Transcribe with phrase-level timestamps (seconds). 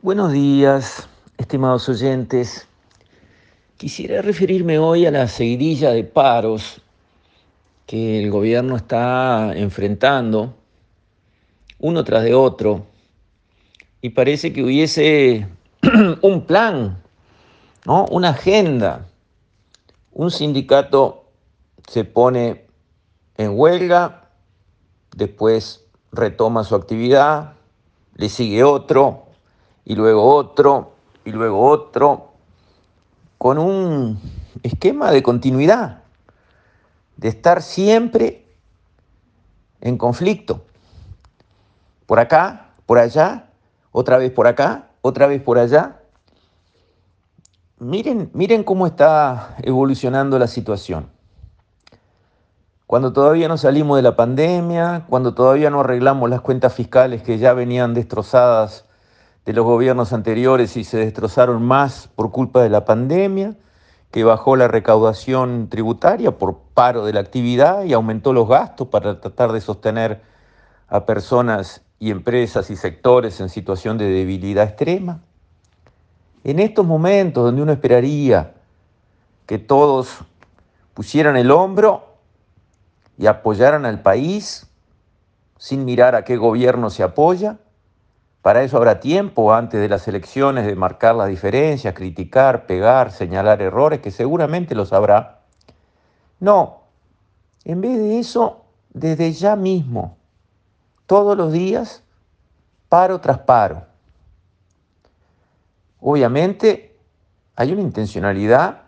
[0.00, 2.68] Buenos días, estimados oyentes.
[3.76, 6.80] Quisiera referirme hoy a la seguidilla de paros
[7.84, 10.54] que el gobierno está enfrentando,
[11.80, 12.86] uno tras de otro,
[14.00, 15.48] y parece que hubiese
[16.22, 17.02] un plan,
[17.84, 18.06] ¿no?
[18.12, 19.08] una agenda.
[20.12, 21.24] Un sindicato
[21.88, 22.66] se pone
[23.36, 24.30] en huelga,
[25.16, 27.54] después retoma su actividad,
[28.14, 29.27] le sigue otro,
[29.88, 30.92] y luego otro,
[31.24, 32.32] y luego otro,
[33.38, 34.20] con un
[34.62, 36.02] esquema de continuidad,
[37.16, 38.44] de estar siempre
[39.80, 40.60] en conflicto.
[42.04, 43.48] Por acá, por allá,
[43.90, 46.02] otra vez por acá, otra vez por allá.
[47.78, 51.08] Miren, miren cómo está evolucionando la situación.
[52.86, 57.38] Cuando todavía no salimos de la pandemia, cuando todavía no arreglamos las cuentas fiscales que
[57.38, 58.87] ya venían destrozadas
[59.48, 63.56] de los gobiernos anteriores y se destrozaron más por culpa de la pandemia,
[64.10, 69.22] que bajó la recaudación tributaria por paro de la actividad y aumentó los gastos para
[69.22, 70.20] tratar de sostener
[70.88, 75.22] a personas y empresas y sectores en situación de debilidad extrema.
[76.44, 78.52] En estos momentos donde uno esperaría
[79.46, 80.18] que todos
[80.92, 82.18] pusieran el hombro
[83.16, 84.66] y apoyaran al país
[85.56, 87.56] sin mirar a qué gobierno se apoya,
[88.48, 93.60] para eso habrá tiempo antes de las elecciones de marcar las diferencias, criticar, pegar, señalar
[93.60, 95.40] errores, que seguramente los habrá.
[96.40, 96.84] No,
[97.64, 100.16] en vez de eso, desde ya mismo,
[101.04, 102.02] todos los días,
[102.88, 103.82] paro tras paro.
[106.00, 106.96] Obviamente
[107.54, 108.80] hay una intencionalidad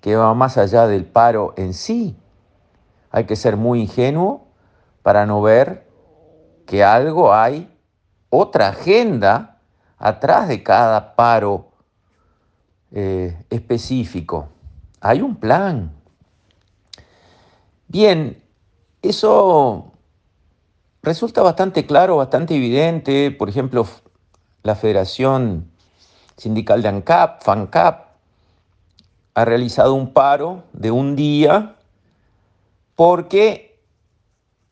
[0.00, 2.16] que va más allá del paro en sí.
[3.12, 4.48] Hay que ser muy ingenuo
[5.04, 5.86] para no ver
[6.66, 7.72] que algo hay
[8.30, 9.58] otra agenda
[9.98, 11.70] atrás de cada paro
[12.92, 14.48] eh, específico.
[15.00, 15.92] Hay un plan.
[17.86, 18.42] Bien,
[19.02, 19.92] eso
[21.02, 23.30] resulta bastante claro, bastante evidente.
[23.30, 23.86] Por ejemplo,
[24.62, 25.70] la Federación
[26.36, 28.08] Sindical de ANCAP, FANCAP,
[29.34, 31.76] ha realizado un paro de un día
[32.94, 33.80] porque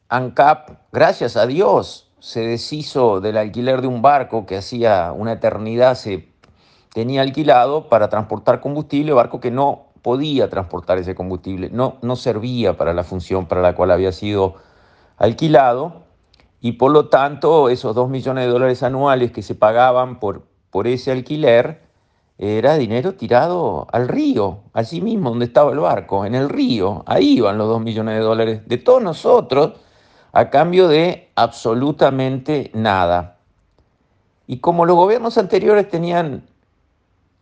[0.08, 5.94] ANCAP, gracias a Dios, se deshizo del alquiler de un barco que hacía una eternidad
[5.94, 6.28] se
[6.93, 12.76] tenía alquilado para transportar combustible, barco que no podía transportar ese combustible, no, no servía
[12.76, 14.55] para la función para la cual había sido
[15.19, 16.05] alquilado.
[16.60, 20.87] Y por lo tanto esos dos millones de dólares anuales que se pagaban por, por
[20.87, 21.82] ese alquiler
[22.38, 27.38] era dinero tirado al río, allí mismo donde estaba el barco, en el río, ahí
[27.38, 29.72] iban los dos millones de dólares de todos nosotros
[30.36, 33.38] a cambio de absolutamente nada.
[34.47, 36.47] Y como los gobiernos anteriores tenían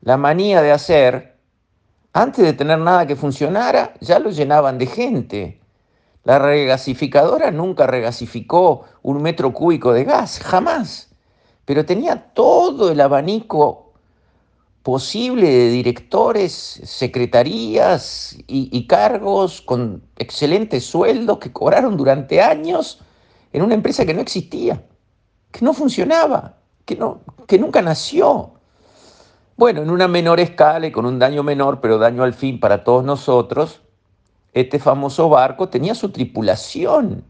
[0.00, 1.34] la manía de hacer,
[2.12, 5.60] antes de tener nada que funcionara, ya lo llenaban de gente.
[6.22, 11.10] La regasificadora nunca regasificó un metro cúbico de gas, jamás.
[11.64, 13.83] Pero tenía todo el abanico
[14.84, 16.52] posible de directores,
[16.84, 23.00] secretarías y, cargos con excelentes sueldos que cobraron durante años
[23.54, 24.84] en una empresa que no existía,
[25.50, 28.52] que no funcionaba, que, no, que nunca nació.
[29.56, 32.84] Bueno, en una menor escala y con un daño menor, pero daño al fin para
[32.84, 33.80] todos nosotros,
[34.52, 37.24] este famoso barco tenía su tripulación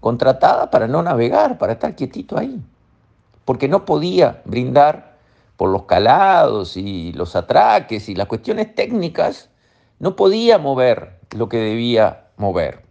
[0.00, 2.60] contratada para no navegar, para estar quietito ahí,
[3.44, 5.13] porque no podía brindar
[5.56, 9.50] por los calados y los atraques y las cuestiones técnicas,
[9.98, 12.84] no podía mover lo que debía mover,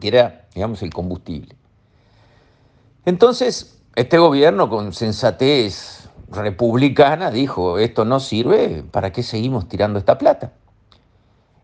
[0.00, 1.56] que era, digamos, el combustible.
[3.04, 10.18] Entonces, este gobierno con sensatez republicana dijo, esto no sirve, ¿para qué seguimos tirando esta
[10.18, 10.52] plata?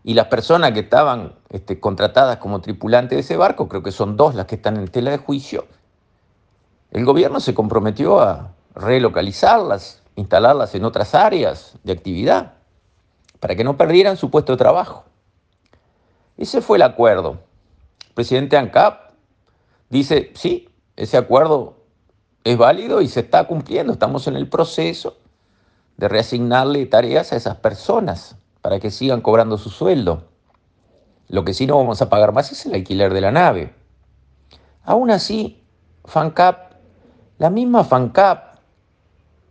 [0.05, 4.17] Y las personas que estaban este, contratadas como tripulantes de ese barco, creo que son
[4.17, 5.65] dos las que están en tela de juicio,
[6.91, 12.53] el gobierno se comprometió a relocalizarlas, instalarlas en otras áreas de actividad,
[13.39, 15.05] para que no perdieran su puesto de trabajo.
[16.37, 17.39] Ese fue el acuerdo.
[18.07, 19.11] El presidente ANCAP
[19.89, 21.75] dice, sí, ese acuerdo
[22.43, 25.17] es válido y se está cumpliendo, estamos en el proceso
[25.97, 30.29] de reasignarle tareas a esas personas para que sigan cobrando su sueldo.
[31.27, 33.73] Lo que sí no vamos a pagar más es el alquiler de la nave.
[34.83, 35.63] Aún así,
[36.05, 36.73] FANCAP,
[37.37, 38.52] la misma FANCAP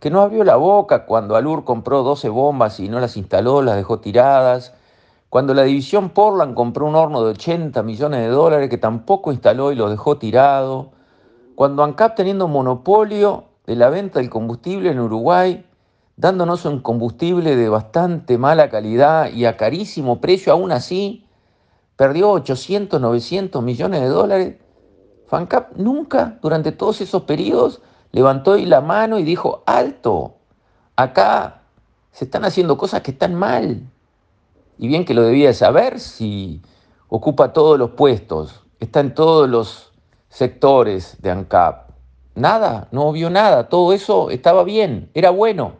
[0.03, 3.77] que no abrió la boca cuando Alur compró 12 bombas y no las instaló, las
[3.77, 4.73] dejó tiradas,
[5.29, 9.71] cuando la división Portland compró un horno de 80 millones de dólares que tampoco instaló
[9.71, 10.91] y lo dejó tirado,
[11.55, 15.65] cuando ANCAP teniendo monopolio de la venta del combustible en Uruguay,
[16.17, 21.25] dándonos un combustible de bastante mala calidad y a carísimo precio, aún así,
[21.95, 24.55] perdió 800, 900 millones de dólares.
[25.27, 27.81] FANCAP nunca, durante todos esos periodos,
[28.13, 30.35] levantó la mano y dijo, alto,
[30.95, 31.63] acá
[32.11, 33.81] se están haciendo cosas que están mal.
[34.77, 36.61] Y bien que lo debía saber si
[37.09, 39.91] ocupa todos los puestos, está en todos los
[40.29, 41.89] sectores de ANCAP.
[42.35, 45.77] Nada, no vio nada, todo eso estaba bien, era bueno.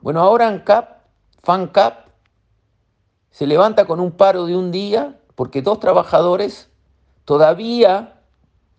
[0.00, 0.98] Bueno, ahora ANCAP,
[1.42, 2.06] FANCAP,
[3.30, 6.70] se levanta con un paro de un día porque dos trabajadores
[7.26, 8.20] todavía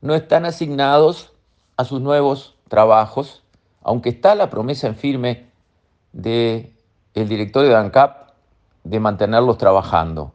[0.01, 1.33] no están asignados
[1.77, 3.43] a sus nuevos trabajos,
[3.81, 5.49] aunque está la promesa en firme
[6.11, 6.73] del
[7.13, 8.29] el directorio de ANCAP
[8.83, 10.33] de mantenerlos trabajando.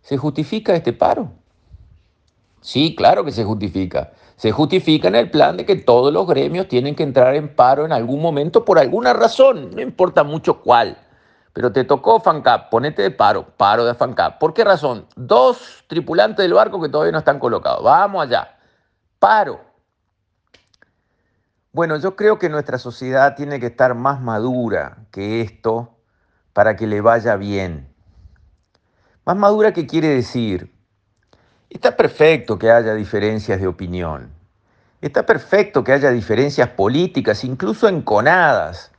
[0.00, 1.30] ¿Se justifica este paro?
[2.60, 4.12] Sí, claro que se justifica.
[4.36, 7.84] Se justifica en el plan de que todos los gremios tienen que entrar en paro
[7.84, 10.98] en algún momento por alguna razón, no importa mucho cuál.
[11.52, 14.38] Pero te tocó FANCAP, ponete de paro, paro de FANCAP.
[14.38, 15.06] ¿Por qué razón?
[15.14, 17.84] Dos tripulantes del barco que todavía no están colocados.
[17.84, 18.56] Vamos allá.
[19.18, 19.71] Paro.
[21.74, 25.96] Bueno, yo creo que nuestra sociedad tiene que estar más madura que esto
[26.52, 27.88] para que le vaya bien.
[29.24, 30.70] Más madura, ¿qué quiere decir?
[31.70, 34.30] Está perfecto que haya diferencias de opinión.
[35.00, 38.92] Está perfecto que haya diferencias políticas, incluso enconadas.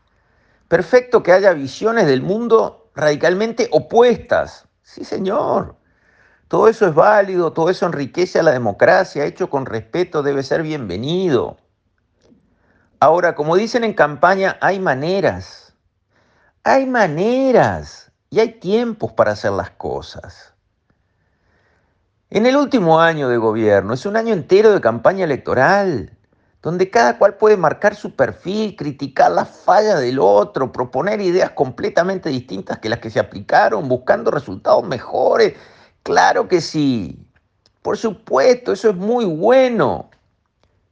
[0.67, 4.67] Perfecto que haya visiones del mundo radicalmente opuestas.
[4.81, 5.75] Sí, señor.
[6.47, 10.63] Todo eso es válido, todo eso enriquece a la democracia, hecho con respeto debe ser
[10.63, 11.57] bienvenido.
[13.03, 15.73] Ahora, como dicen en campaña, hay maneras.
[16.63, 20.53] Hay maneras y hay tiempos para hacer las cosas.
[22.29, 26.17] En el último año de gobierno es un año entero de campaña electoral,
[26.61, 32.29] donde cada cual puede marcar su perfil, criticar la falla del otro, proponer ideas completamente
[32.29, 35.55] distintas que las que se aplicaron, buscando resultados mejores.
[36.03, 37.27] Claro que sí.
[37.81, 40.09] Por supuesto, eso es muy bueno.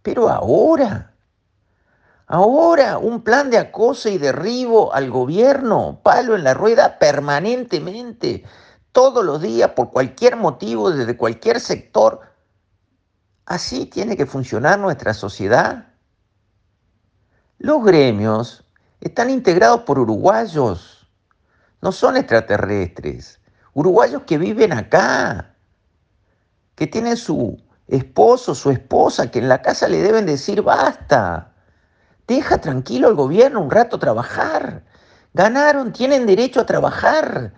[0.01, 1.10] Pero ahora,
[2.33, 8.45] Ahora un plan de acoso y derribo al gobierno, palo en la rueda permanentemente,
[8.93, 12.21] todos los días, por cualquier motivo, desde cualquier sector.
[13.45, 15.89] ¿Así tiene que funcionar nuestra sociedad?
[17.57, 18.63] Los gremios
[19.01, 21.05] están integrados por uruguayos,
[21.81, 23.41] no son extraterrestres,
[23.73, 25.53] uruguayos que viven acá,
[26.75, 31.50] que tienen su esposo, su esposa, que en la casa le deben decir basta
[32.31, 34.85] Deja tranquilo al gobierno un rato trabajar.
[35.33, 37.51] Ganaron, tienen derecho a trabajar.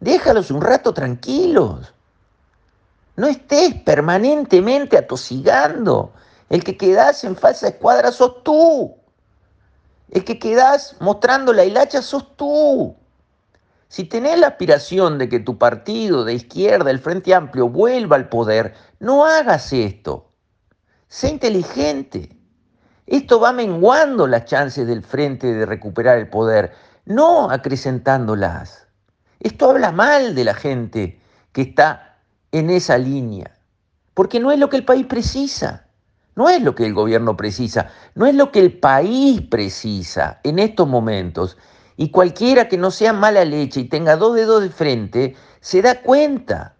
[0.00, 1.94] Déjalos un rato tranquilos.
[3.14, 6.12] No estés permanentemente atosigando.
[6.48, 8.96] El que quedás en falsa escuadra sos tú.
[10.10, 12.96] El que quedás mostrando la hilacha sos tú.
[13.86, 18.28] Si tenés la aspiración de que tu partido de izquierda, el Frente Amplio, vuelva al
[18.28, 20.32] poder, no hagas esto.
[21.06, 22.39] Sé inteligente.
[23.10, 26.72] Esto va menguando las chances del frente de recuperar el poder,
[27.06, 28.86] no acrecentándolas.
[29.40, 31.20] Esto habla mal de la gente
[31.50, 32.18] que está
[32.52, 33.50] en esa línea,
[34.14, 35.88] porque no es lo que el país precisa,
[36.36, 40.60] no es lo que el gobierno precisa, no es lo que el país precisa en
[40.60, 41.58] estos momentos.
[41.96, 46.00] Y cualquiera que no sea mala leche y tenga dos dedos de frente, se da
[46.00, 46.76] cuenta.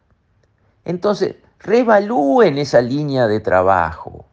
[0.85, 4.30] Entonces, revalúen esa línea de trabajo.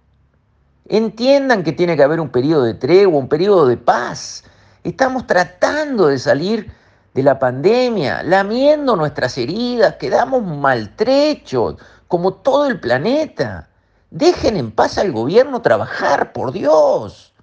[0.89, 4.45] Entiendan que tiene que haber un periodo de tregua, un periodo de paz.
[4.85, 6.71] Estamos tratando de salir
[7.13, 11.75] de la pandemia, lamiendo nuestras heridas, quedamos maltrechos,
[12.07, 13.67] como todo el planeta.
[14.11, 17.33] Dejen en paz al gobierno trabajar, por Dios.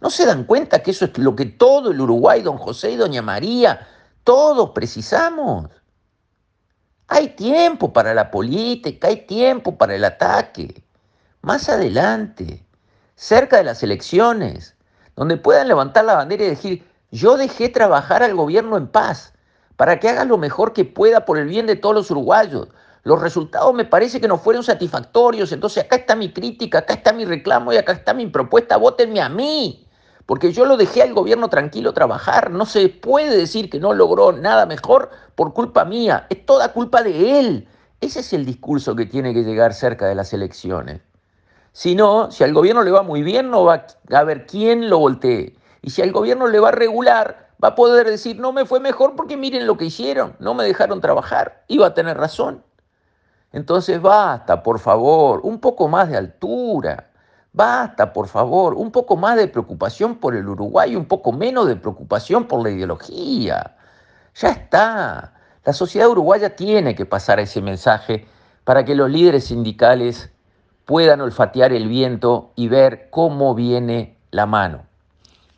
[0.00, 2.96] ¿No se dan cuenta que eso es lo que todo el Uruguay, don José y
[2.96, 3.84] doña María,
[4.22, 5.70] todos precisamos?
[7.08, 10.84] Hay tiempo para la política, hay tiempo para el ataque.
[11.40, 12.64] Más adelante
[13.22, 14.74] cerca de las elecciones,
[15.14, 19.32] donde puedan levantar la bandera y decir, yo dejé trabajar al gobierno en paz,
[19.76, 22.66] para que haga lo mejor que pueda por el bien de todos los uruguayos.
[23.04, 27.12] Los resultados me parece que no fueron satisfactorios, entonces acá está mi crítica, acá está
[27.12, 29.86] mi reclamo y acá está mi propuesta, votenme a mí,
[30.26, 34.32] porque yo lo dejé al gobierno tranquilo trabajar, no se puede decir que no logró
[34.32, 37.68] nada mejor por culpa mía, es toda culpa de él.
[38.00, 41.02] Ese es el discurso que tiene que llegar cerca de las elecciones.
[41.72, 44.98] Si no, si al gobierno le va muy bien, no va a haber quién lo
[44.98, 45.56] voltee.
[45.80, 49.16] Y si al gobierno le va regular, va a poder decir, no me fue mejor
[49.16, 51.64] porque miren lo que hicieron, no me dejaron trabajar.
[51.68, 52.62] Y va a tener razón.
[53.52, 57.12] Entonces basta, por favor, un poco más de altura,
[57.54, 61.76] Basta, por favor, un poco más de preocupación por el Uruguay, un poco menos de
[61.76, 63.76] preocupación por la ideología.
[64.34, 65.34] Ya está.
[65.64, 68.26] La sociedad uruguaya tiene que pasar ese mensaje
[68.64, 70.31] para que los líderes sindicales
[70.92, 74.82] puedan olfatear el viento y ver cómo viene la mano.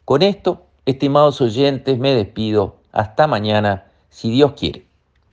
[0.05, 2.76] Con esto, estimados oyentes, me despido.
[2.93, 4.87] Hasta mañana, si Dios quiere.